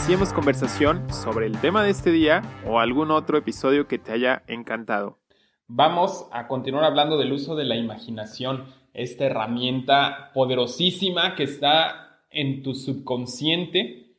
[0.00, 4.42] iniciemos conversación sobre el tema de este día o algún otro episodio que te haya
[4.46, 5.18] encantado.
[5.66, 12.62] Vamos a continuar hablando del uso de la imaginación, esta herramienta poderosísima que está en
[12.62, 14.14] tu subconsciente,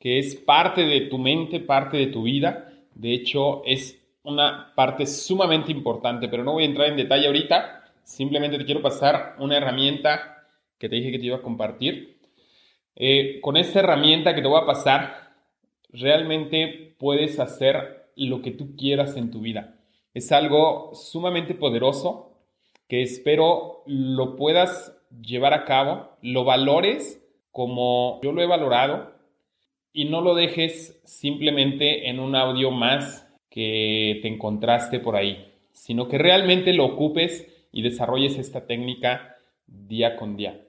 [0.00, 2.72] que es parte de tu mente, parte de tu vida.
[2.94, 7.84] De hecho, es una parte sumamente importante, pero no voy a entrar en detalle ahorita.
[8.04, 10.46] Simplemente te quiero pasar una herramienta
[10.78, 12.16] que te dije que te iba a compartir.
[12.98, 15.25] Eh, con esta herramienta que te voy a pasar,
[15.98, 19.78] realmente puedes hacer lo que tú quieras en tu vida.
[20.14, 22.32] Es algo sumamente poderoso
[22.88, 29.12] que espero lo puedas llevar a cabo, lo valores como yo lo he valorado
[29.92, 36.08] y no lo dejes simplemente en un audio más que te encontraste por ahí, sino
[36.08, 40.60] que realmente lo ocupes y desarrolles esta técnica día con día.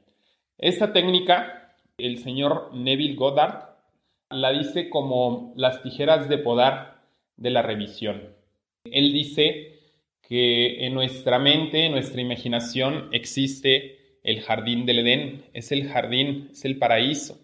[0.58, 3.67] Esta técnica, el señor Neville Goddard
[4.30, 7.02] la dice como las tijeras de podar
[7.38, 8.36] de la revisión.
[8.86, 9.80] Él dice
[10.22, 16.50] que en nuestra mente, en nuestra imaginación, existe el jardín del Edén, es el jardín,
[16.52, 17.40] es el paraíso,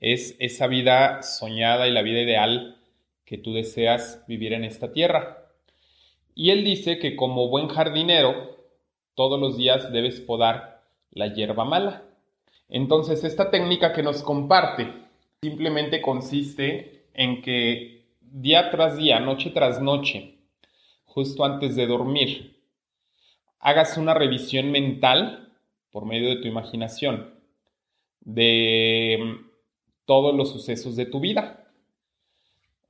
[0.00, 2.78] es esa vida soñada y la vida ideal
[3.24, 5.46] que tú deseas vivir en esta tierra.
[6.34, 8.56] Y él dice que como buen jardinero,
[9.14, 12.02] todos los días debes podar la hierba mala.
[12.68, 15.05] Entonces, esta técnica que nos comparte
[15.46, 20.38] simplemente consiste en que día tras día, noche tras noche,
[21.04, 22.56] justo antes de dormir,
[23.60, 25.56] hagas una revisión mental
[25.92, 27.32] por medio de tu imaginación
[28.20, 29.36] de
[30.04, 31.70] todos los sucesos de tu vida.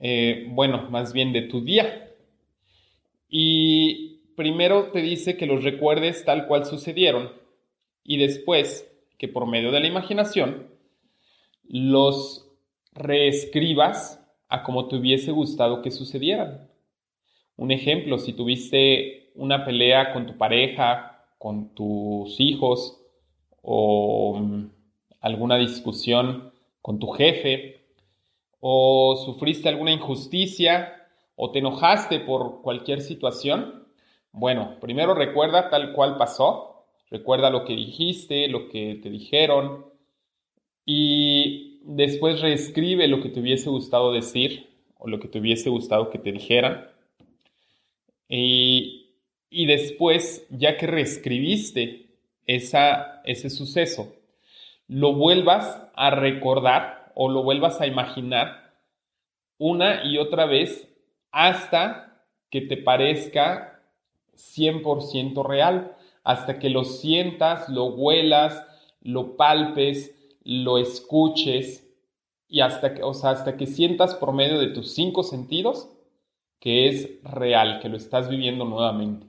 [0.00, 2.11] Eh, bueno, más bien de tu día.
[3.28, 7.33] Y primero te dice que los recuerdes tal cual sucedieron
[8.03, 10.75] y después que por medio de la imaginación
[11.69, 12.46] los
[12.97, 16.69] reescribas a como te hubiese gustado que sucedieran.
[17.57, 23.01] Un ejemplo, si tuviste una pelea con tu pareja, con tus hijos
[23.62, 24.71] o mm,
[25.21, 27.84] alguna discusión con tu jefe
[28.61, 30.93] o sufriste alguna injusticia
[31.34, 33.87] o te enojaste por cualquier situación,
[34.33, 39.87] bueno, primero recuerda tal cual pasó, recuerda lo que dijiste, lo que te dijeron
[40.84, 46.11] y después reescribe lo que te hubiese gustado decir o lo que te hubiese gustado
[46.11, 46.89] que te dijeran.
[48.29, 49.13] Y,
[49.51, 52.07] y después, ya que reescribiste
[52.47, 54.13] esa, ese suceso,
[54.89, 58.75] lo vuelvas a recordar o lo vuelvas a imaginar
[59.59, 60.93] una y otra vez
[61.31, 63.81] hasta que te parezca
[64.35, 68.67] 100% real, hasta que lo sientas, lo huelas,
[69.01, 70.16] lo palpes,
[70.47, 71.93] lo escuches
[72.47, 75.91] y hasta que, o sea, hasta que sientas por medio de tus cinco sentidos
[76.61, 79.27] que es real, que lo estás viviendo nuevamente.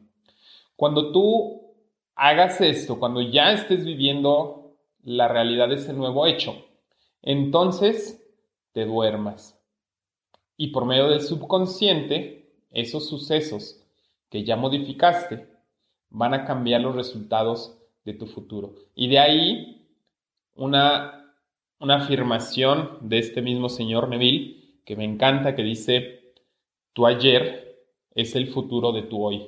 [0.76, 1.74] Cuando tú
[2.16, 6.56] hagas esto, cuando ya estés viviendo la realidad de ese nuevo hecho,
[7.24, 8.24] entonces
[8.72, 9.60] te duermas.
[10.56, 13.84] Y por medio del subconsciente, esos sucesos
[14.30, 15.48] que ya modificaste
[16.10, 18.76] van a cambiar los resultados de tu futuro.
[18.94, 19.77] Y de ahí
[20.58, 21.34] una,
[21.80, 26.34] una afirmación de este mismo señor Neville que me encanta, que dice,
[26.94, 27.78] tu ayer
[28.16, 29.48] es el futuro de tu hoy.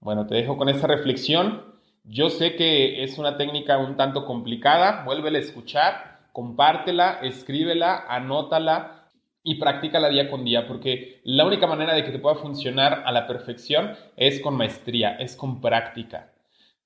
[0.00, 1.64] Bueno, te dejo con esta reflexión.
[2.04, 9.08] Yo sé que es una técnica un tanto complicada, vuélvela a escuchar, compártela, escríbela, anótala
[9.42, 13.12] y practícala día con día, porque la única manera de que te pueda funcionar a
[13.12, 16.30] la perfección es con maestría, es con práctica.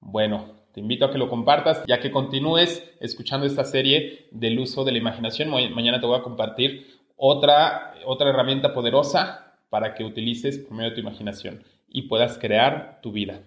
[0.03, 4.85] Bueno, te invito a que lo compartas, ya que continúes escuchando esta serie del uso
[4.85, 5.49] de la imaginación.
[5.49, 10.97] Mañana te voy a compartir otra, otra herramienta poderosa para que utilices por medio de
[10.97, 13.43] tu imaginación y puedas crear tu vida.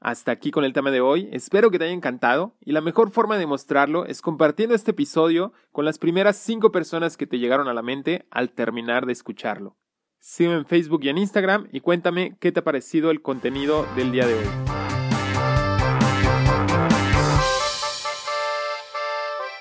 [0.00, 3.10] Hasta aquí con el tema de hoy, espero que te haya encantado y la mejor
[3.10, 7.68] forma de mostrarlo es compartiendo este episodio con las primeras cinco personas que te llegaron
[7.68, 9.76] a la mente al terminar de escucharlo.
[10.18, 14.12] Sígueme en Facebook y en Instagram y cuéntame qué te ha parecido el contenido del
[14.12, 14.79] día de hoy.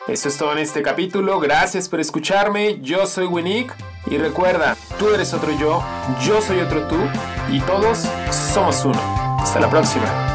[0.10, 3.72] Eso es todo en este capítulo, gracias por escucharme, yo soy Winnick
[4.08, 5.84] y recuerda, tú eres otro yo,
[6.26, 6.98] yo soy otro tú
[7.52, 9.38] y todos somos uno.
[9.40, 10.29] Hasta la próxima.